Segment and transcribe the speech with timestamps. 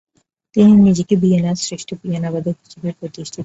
[0.55, 3.39] তিনি নিজেকে ভিয়েনার শ্রেষ্ঠ পিয়ানোবাদক হিসেবে প্রতিষ্ঠিত করেন।